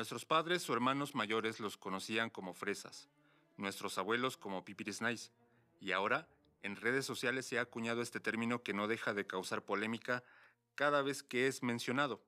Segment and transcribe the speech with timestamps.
[0.00, 3.10] Nuestros padres o hermanos mayores los conocían como fresas,
[3.58, 5.30] nuestros abuelos como pipiris nice,
[5.78, 6.26] y ahora
[6.62, 10.24] en redes sociales se ha acuñado este término que no deja de causar polémica
[10.74, 12.22] cada vez que es mencionado.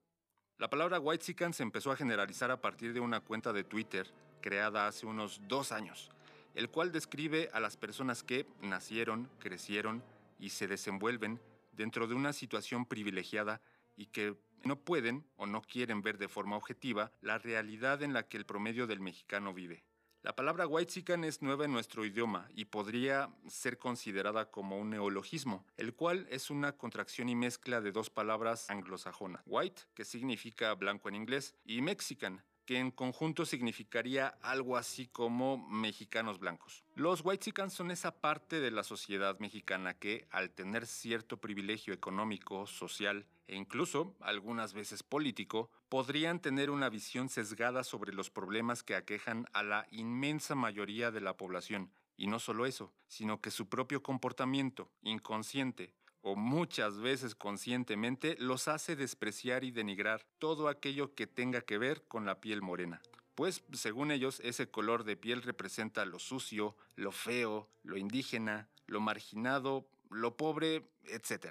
[0.58, 4.06] La palabra whitezican se empezó a generalizar a partir de una cuenta de Twitter
[4.42, 6.10] creada hace unos dos años,
[6.54, 10.04] el cual describe a las personas que nacieron, crecieron
[10.38, 11.40] y se desenvuelven
[11.72, 13.62] dentro de una situación privilegiada
[13.96, 18.28] y que no pueden o no quieren ver de forma objetiva la realidad en la
[18.28, 19.84] que el promedio del mexicano vive.
[20.22, 25.66] La palabra whitezican es nueva en nuestro idioma y podría ser considerada como un neologismo,
[25.76, 29.42] el cual es una contracción y mezcla de dos palabras anglosajonas.
[29.46, 35.58] White, que significa blanco en inglés, y Mexican, que en conjunto significaría algo así como
[35.68, 36.86] mexicanos blancos.
[36.94, 42.66] Los whitexicans son esa parte de la sociedad mexicana que, al tener cierto privilegio económico,
[42.66, 48.94] social e incluso algunas veces político, podrían tener una visión sesgada sobre los problemas que
[48.94, 51.92] aquejan a la inmensa mayoría de la población.
[52.16, 58.68] Y no solo eso, sino que su propio comportamiento, inconsciente, o muchas veces conscientemente, los
[58.68, 63.02] hace despreciar y denigrar todo aquello que tenga que ver con la piel morena.
[63.34, 69.00] Pues, según ellos, ese color de piel representa lo sucio, lo feo, lo indígena, lo
[69.00, 71.48] marginado, lo pobre, etc.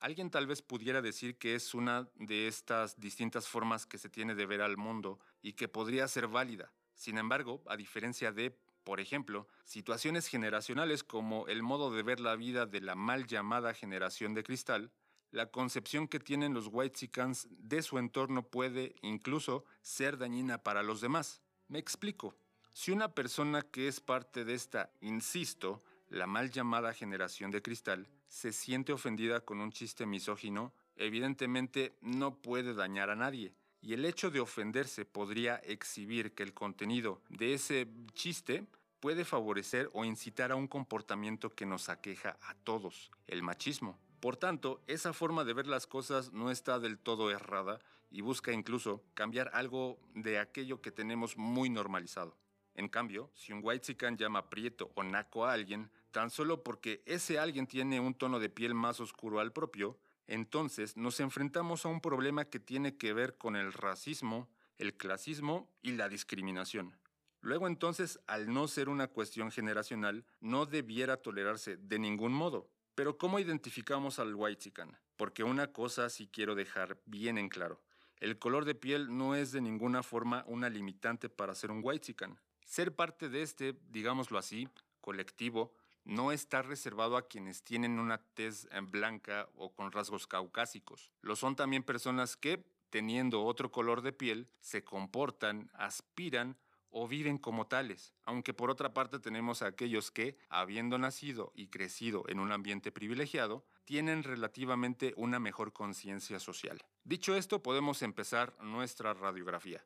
[0.00, 4.34] Alguien tal vez pudiera decir que es una de estas distintas formas que se tiene
[4.34, 6.72] de ver al mundo y que podría ser válida.
[6.94, 12.36] Sin embargo, a diferencia de por ejemplo, situaciones generacionales como el modo de ver la
[12.36, 14.90] vida de la mal llamada generación de cristal,
[15.30, 21.00] la concepción que tienen los whitexicans de su entorno puede incluso ser dañina para los
[21.00, 21.40] demás.
[21.68, 22.34] Me explico.
[22.72, 28.08] Si una persona que es parte de esta, insisto, la mal llamada generación de cristal,
[28.28, 34.04] se siente ofendida con un chiste misógino, evidentemente no puede dañar a nadie y el
[34.04, 38.66] hecho de ofenderse podría exhibir que el contenido de ese chiste
[39.00, 43.98] puede favorecer o incitar a un comportamiento que nos aqueja a todos, el machismo.
[44.20, 48.52] Por tanto, esa forma de ver las cosas no está del todo errada y busca
[48.52, 52.36] incluso cambiar algo de aquello que tenemos muy normalizado.
[52.74, 57.38] En cambio, si un whitezican llama prieto o naco a alguien, tan solo porque ese
[57.38, 62.00] alguien tiene un tono de piel más oscuro al propio, entonces nos enfrentamos a un
[62.00, 66.96] problema que tiene que ver con el racismo, el clasismo y la discriminación.
[67.40, 72.68] Luego entonces, al no ser una cuestión generacional, no debiera tolerarse de ningún modo.
[72.94, 74.98] Pero ¿cómo identificamos al whitezican?
[75.16, 77.80] Porque una cosa sí quiero dejar bien en claro.
[78.18, 82.38] El color de piel no es de ninguna forma una limitante para ser un whitezican.
[82.66, 84.68] Ser parte de este, digámoslo así,
[85.00, 85.72] colectivo,
[86.04, 91.10] no está reservado a quienes tienen una tez eh, blanca o con rasgos caucásicos.
[91.22, 96.56] Lo son también personas que, teniendo otro color de piel, se comportan, aspiran
[96.90, 101.68] o viven como tales, aunque por otra parte tenemos a aquellos que, habiendo nacido y
[101.68, 106.80] crecido en un ambiente privilegiado, tienen relativamente una mejor conciencia social.
[107.04, 109.84] Dicho esto, podemos empezar nuestra radiografía.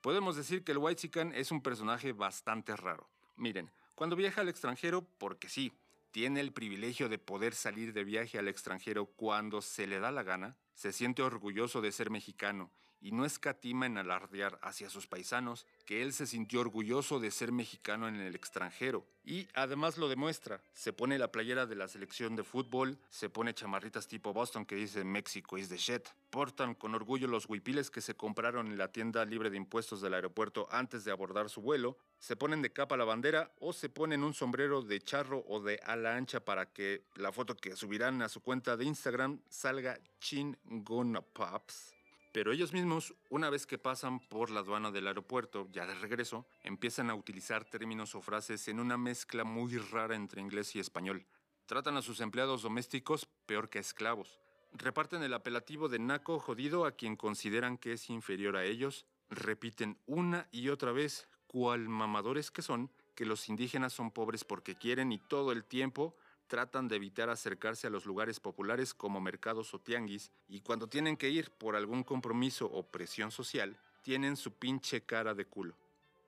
[0.00, 3.08] Podemos decir que el Whitezican es un personaje bastante raro.
[3.36, 5.72] Miren, cuando viaja al extranjero, porque sí,
[6.12, 10.22] tiene el privilegio de poder salir de viaje al extranjero cuando se le da la
[10.22, 12.70] gana, se siente orgulloso de ser mexicano
[13.00, 17.52] y no escatima en alardear hacia sus paisanos que él se sintió orgulloso de ser
[17.52, 19.06] mexicano en el extranjero.
[19.24, 20.62] Y además lo demuestra.
[20.72, 24.74] Se pone la playera de la selección de fútbol, se pone chamarritas tipo Boston que
[24.74, 26.08] dice México is the shit.
[26.30, 30.14] Portan con orgullo los huipiles que se compraron en la tienda libre de impuestos del
[30.14, 34.24] aeropuerto antes de abordar su vuelo, se ponen de capa la bandera o se ponen
[34.24, 38.28] un sombrero de charro o de ala ancha para que la foto que subirán a
[38.28, 41.97] su cuenta de Instagram salga chingona pops.
[42.32, 46.46] Pero ellos mismos, una vez que pasan por la aduana del aeropuerto, ya de regreso,
[46.62, 51.26] empiezan a utilizar términos o frases en una mezcla muy rara entre inglés y español.
[51.66, 54.40] Tratan a sus empleados domésticos peor que esclavos.
[54.72, 59.06] Reparten el apelativo de naco jodido a quien consideran que es inferior a ellos.
[59.30, 64.74] Repiten una y otra vez, cual mamadores que son, que los indígenas son pobres porque
[64.76, 66.14] quieren y todo el tiempo
[66.48, 71.16] tratan de evitar acercarse a los lugares populares como mercados o tianguis y cuando tienen
[71.16, 75.76] que ir por algún compromiso o presión social, tienen su pinche cara de culo.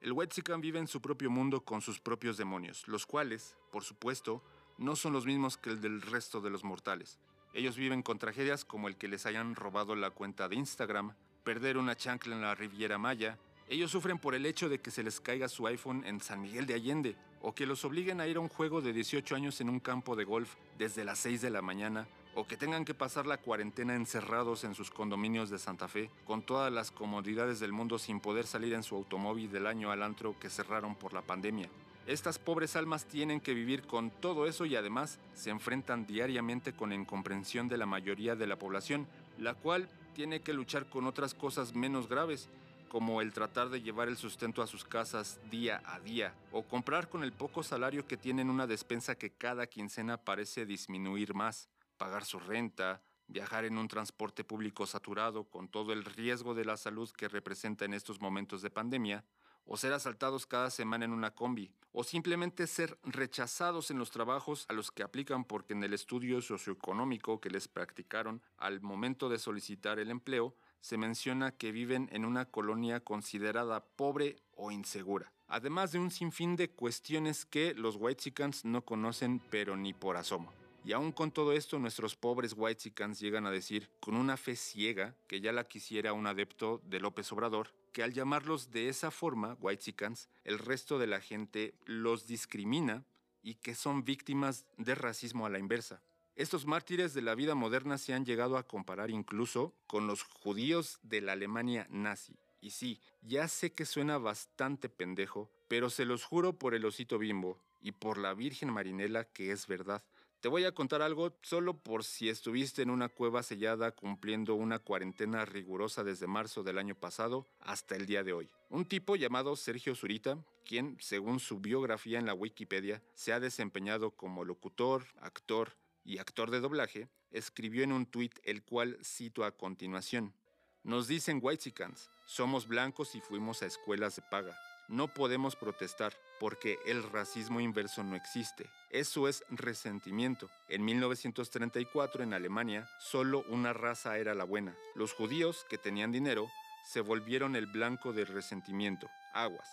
[0.01, 4.43] El Wetsican vive en su propio mundo con sus propios demonios, los cuales, por supuesto,
[4.79, 7.19] no son los mismos que el del resto de los mortales.
[7.53, 11.77] Ellos viven con tragedias como el que les hayan robado la cuenta de Instagram, perder
[11.77, 13.39] una chancla en la Riviera Maya,
[13.71, 16.67] ellos sufren por el hecho de que se les caiga su iPhone en San Miguel
[16.67, 19.71] de Allende o que los obliguen a ir a un juego de 18 años en
[19.71, 23.27] un campo de golf desde las 6 de la mañana o que tengan que pasar
[23.27, 28.01] la cuarentena encerrados en sus condominios de Santa Fe, con todas las comodidades del mundo
[28.01, 31.69] sin poder salir en su automóvil del año al antro que cerraron por la pandemia.
[32.09, 36.89] Estas pobres almas tienen que vivir con todo eso y además se enfrentan diariamente con
[36.89, 39.07] la incomprensión de la mayoría de la población,
[39.39, 42.49] la cual tiene que luchar con otras cosas menos graves,
[42.91, 47.09] como el tratar de llevar el sustento a sus casas día a día, o comprar
[47.09, 52.25] con el poco salario que tienen una despensa que cada quincena parece disminuir más, pagar
[52.25, 57.09] su renta, viajar en un transporte público saturado con todo el riesgo de la salud
[57.13, 59.25] que representa en estos momentos de pandemia,
[59.67, 64.67] o ser asaltados cada semana en una combi, o simplemente ser rechazados en los trabajos
[64.69, 69.39] a los que aplican porque en el estudio socioeconómico que les practicaron al momento de
[69.39, 75.93] solicitar el empleo, se menciona que viven en una colonia considerada pobre o insegura, además
[75.93, 80.53] de un sinfín de cuestiones que los Whitexicans no conocen pero ni por asomo.
[80.85, 85.15] Y aún con todo esto, nuestros pobres Whitexicans llegan a decir, con una fe ciega,
[85.27, 89.57] que ya la quisiera un adepto de López Obrador, que al llamarlos de esa forma,
[89.61, 93.05] Whitexicans, el resto de la gente los discrimina
[93.43, 96.03] y que son víctimas de racismo a la inversa.
[96.37, 100.99] Estos mártires de la vida moderna se han llegado a comparar incluso con los judíos
[101.03, 102.37] de la Alemania nazi.
[102.61, 107.19] Y sí, ya sé que suena bastante pendejo, pero se los juro por el osito
[107.19, 110.03] bimbo y por la Virgen Marinela que es verdad.
[110.41, 114.79] Te voy a contar algo solo por si estuviste en una cueva sellada cumpliendo una
[114.79, 118.51] cuarentena rigurosa desde marzo del año pasado hasta el día de hoy.
[118.71, 124.13] Un tipo llamado Sergio Zurita, quien, según su biografía en la Wikipedia, se ha desempeñado
[124.13, 129.53] como locutor, actor y actor de doblaje, escribió en un tuit el cual cito a
[129.53, 130.35] continuación.
[130.83, 134.57] Nos dicen Whitesicans, somos blancos y fuimos a escuelas de paga.
[134.89, 138.69] No podemos protestar porque el racismo inverso no existe.
[138.91, 140.51] Eso es resentimiento.
[140.69, 144.75] En 1934 en Alemania solo una raza era la buena.
[144.97, 146.49] Los judíos que tenían dinero
[146.85, 149.09] se volvieron el blanco del resentimiento.
[149.33, 149.69] Aguas.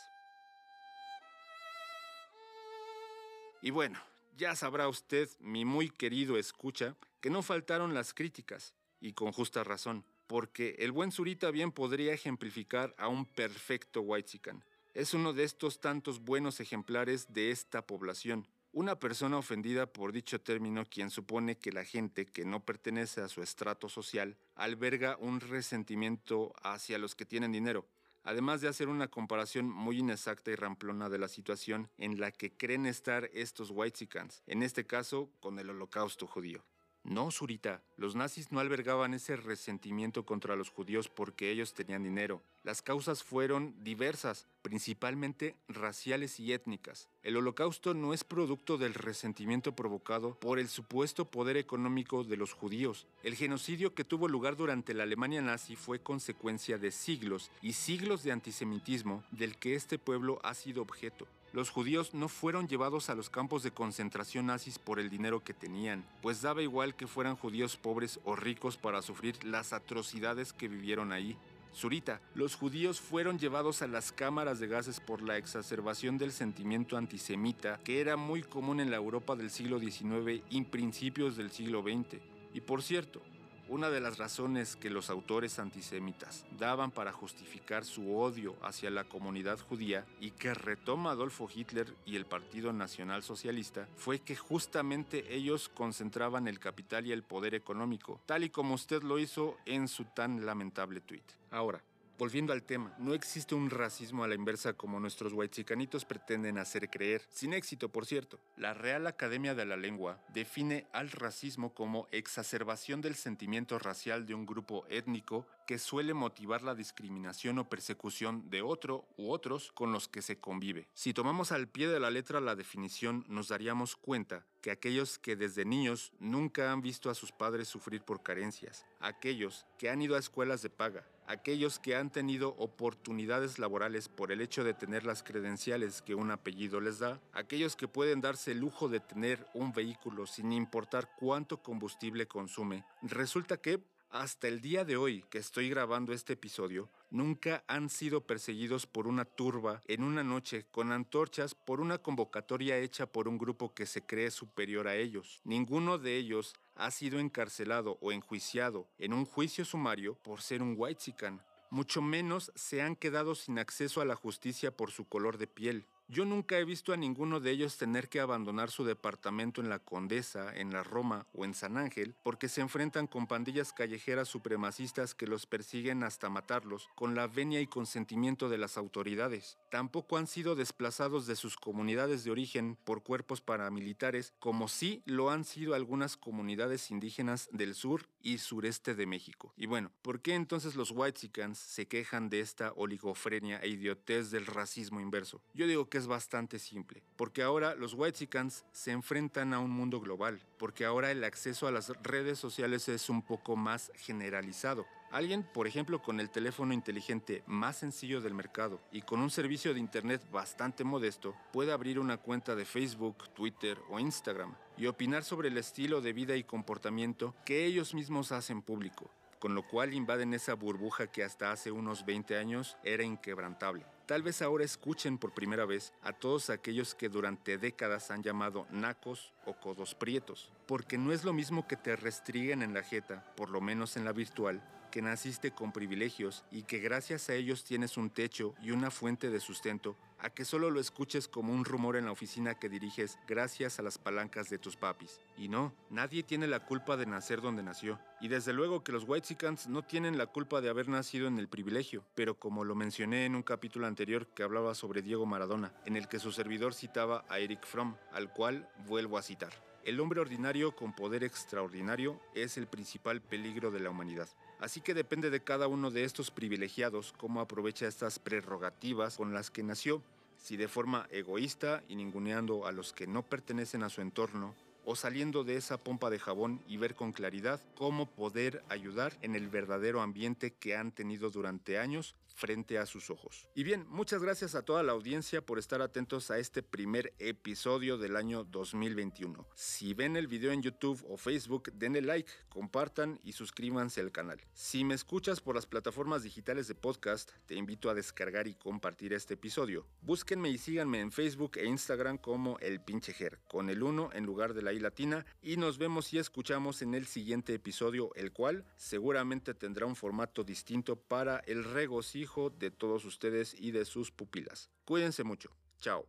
[3.62, 4.00] Y bueno,
[4.38, 9.64] ya sabrá usted, mi muy querido escucha, que no faltaron las críticas, y con justa
[9.64, 14.64] razón, porque el buen Zurita bien podría ejemplificar a un perfecto Whitezican.
[14.94, 18.48] Es uno de estos tantos buenos ejemplares de esta población.
[18.72, 23.30] Una persona ofendida por dicho término quien supone que la gente que no pertenece a
[23.30, 27.88] su estrato social alberga un resentimiento hacia los que tienen dinero,
[28.28, 32.52] además de hacer una comparación muy inexacta y ramplona de la situación en la que
[32.52, 36.62] creen estar estos whitesicans, en este caso con el holocausto judío.
[37.08, 42.42] No, Zurita, los nazis no albergaban ese resentimiento contra los judíos porque ellos tenían dinero.
[42.64, 47.08] Las causas fueron diversas, principalmente raciales y étnicas.
[47.24, 52.52] El holocausto no es producto del resentimiento provocado por el supuesto poder económico de los
[52.52, 53.08] judíos.
[53.24, 58.24] El genocidio que tuvo lugar durante la Alemania nazi fue consecuencia de siglos y siglos
[58.24, 61.26] de antisemitismo del que este pueblo ha sido objeto.
[61.58, 65.56] Los judíos no fueron llevados a los campos de concentración nazis por el dinero que
[65.56, 70.68] tenían, pues daba igual que fueran judíos pobres o ricos para sufrir las atrocidades que
[70.68, 71.36] vivieron ahí.
[71.74, 76.96] Zurita, los judíos fueron llevados a las cámaras de gases por la exacerbación del sentimiento
[76.96, 81.82] antisemita que era muy común en la Europa del siglo XIX y principios del siglo
[81.82, 82.22] XX.
[82.54, 83.24] Y por cierto,
[83.70, 89.04] una de las razones que los autores antisemitas daban para justificar su odio hacia la
[89.04, 95.36] comunidad judía y que retoma Adolfo Hitler y el Partido Nacional Socialista fue que justamente
[95.36, 99.88] ellos concentraban el capital y el poder económico, tal y como usted lo hizo en
[99.88, 101.24] su tan lamentable tuit.
[101.52, 101.82] Ahora,
[102.18, 106.90] Volviendo al tema, no existe un racismo a la inversa como nuestros whitechicanitos pretenden hacer
[106.90, 108.40] creer, sin éxito por cierto.
[108.56, 114.34] La Real Academia de la Lengua define al racismo como exacerbación del sentimiento racial de
[114.34, 119.92] un grupo étnico que suele motivar la discriminación o persecución de otro u otros con
[119.92, 120.88] los que se convive.
[120.94, 125.36] Si tomamos al pie de la letra la definición, nos daríamos cuenta que aquellos que
[125.36, 130.16] desde niños nunca han visto a sus padres sufrir por carencias, aquellos que han ido
[130.16, 135.04] a escuelas de paga, aquellos que han tenido oportunidades laborales por el hecho de tener
[135.04, 139.46] las credenciales que un apellido les da, aquellos que pueden darse el lujo de tener
[139.54, 145.38] un vehículo sin importar cuánto combustible consume, resulta que hasta el día de hoy que
[145.38, 150.92] estoy grabando este episodio, nunca han sido perseguidos por una turba en una noche con
[150.92, 155.42] antorchas por una convocatoria hecha por un grupo que se cree superior a ellos.
[155.44, 160.76] Ninguno de ellos ha sido encarcelado o enjuiciado en un juicio sumario por ser un
[160.78, 161.42] whitezican.
[161.70, 165.86] Mucho menos se han quedado sin acceso a la justicia por su color de piel.
[166.10, 169.80] Yo nunca he visto a ninguno de ellos tener que abandonar su departamento en la
[169.80, 175.14] Condesa, en la Roma o en San Ángel porque se enfrentan con pandillas callejeras supremacistas
[175.14, 179.58] que los persiguen hasta matarlos con la venia y consentimiento de las autoridades.
[179.70, 185.30] Tampoco han sido desplazados de sus comunidades de origen por cuerpos paramilitares como sí lo
[185.30, 189.54] han sido algunas comunidades indígenas del sur y sureste de México.
[189.58, 194.46] Y bueno, ¿por qué entonces los Whitesicans se quejan de esta oligofrenia e idiotez del
[194.46, 195.42] racismo inverso?
[195.54, 200.00] Yo digo que es bastante simple, porque ahora los Whitesicans se enfrentan a un mundo
[200.00, 204.86] global, porque ahora el acceso a las redes sociales es un poco más generalizado.
[205.12, 209.74] Alguien, por ejemplo, con el teléfono inteligente más sencillo del mercado y con un servicio
[209.74, 215.24] de Internet bastante modesto, puede abrir una cuenta de Facebook, Twitter o Instagram y opinar
[215.24, 219.10] sobre el estilo de vida y comportamiento que ellos mismos hacen público,
[219.40, 223.86] con lo cual invaden esa burbuja que hasta hace unos 20 años era inquebrantable.
[224.06, 228.66] Tal vez ahora escuchen por primera vez a todos aquellos que durante décadas han llamado
[228.72, 233.34] nacos o codos prietos, porque no es lo mismo que te restriguen en la jeta,
[233.36, 237.66] por lo menos en la virtual, que naciste con privilegios y que gracias a ellos
[237.66, 241.66] tienes un techo y una fuente de sustento, a que solo lo escuches como un
[241.66, 245.20] rumor en la oficina que diriges gracias a las palancas de tus papis.
[245.38, 248.00] Y no, nadie tiene la culpa de nacer donde nació.
[248.20, 251.48] Y desde luego que los Whitesicans no tienen la culpa de haber nacido en el
[251.48, 255.98] privilegio, pero como lo mencioné en un capítulo anterior que hablaba sobre Diego Maradona, en
[255.98, 259.54] el que su servidor citaba a Eric Fromm, al cual vuelvo a citar.
[259.88, 264.28] El hombre ordinario con poder extraordinario es el principal peligro de la humanidad.
[264.60, 269.52] Así que depende de cada uno de estos privilegiados cómo aprovecha estas prerrogativas con las
[269.52, 270.02] que nació,
[270.38, 274.96] si de forma egoísta y ninguneando a los que no pertenecen a su entorno, o
[274.96, 279.50] saliendo de esa pompa de jabón y ver con claridad cómo poder ayudar en el
[279.50, 283.48] verdadero ambiente que han tenido durante años frente a sus ojos.
[283.56, 287.98] Y bien, muchas gracias a toda la audiencia por estar atentos a este primer episodio
[287.98, 289.48] del año 2021.
[289.56, 294.40] Si ven el video en YouTube o Facebook, denle like, compartan y suscríbanse al canal.
[294.54, 299.14] Si me escuchas por las plataformas digitales de podcast, te invito a descargar y compartir
[299.14, 299.88] este episodio.
[300.02, 303.08] Búsquenme y síganme en Facebook e Instagram como El Pinche
[303.48, 306.94] con el 1 en lugar de la I latina, y nos vemos y escuchamos en
[306.94, 312.27] el siguiente episodio, el cual seguramente tendrá un formato distinto para el regocijo
[312.60, 314.70] de todos ustedes y de sus pupilas.
[314.86, 315.50] Cuídense mucho.
[315.80, 316.08] Chao.